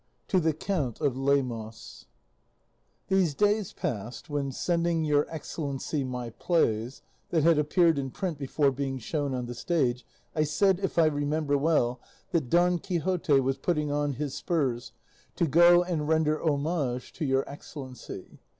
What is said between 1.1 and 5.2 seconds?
LEMOS: These days past, when sending